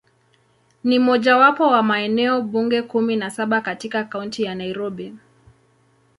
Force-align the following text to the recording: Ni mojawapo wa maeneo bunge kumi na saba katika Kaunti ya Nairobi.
Ni 0.83 0.99
mojawapo 0.99 1.67
wa 1.67 1.83
maeneo 1.83 2.41
bunge 2.41 2.81
kumi 2.81 3.15
na 3.15 3.29
saba 3.29 3.61
katika 3.61 4.03
Kaunti 4.03 4.43
ya 4.43 4.55
Nairobi. 4.55 5.15